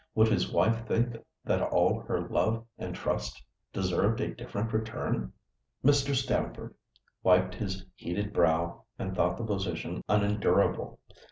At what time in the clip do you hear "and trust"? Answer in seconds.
2.79-3.39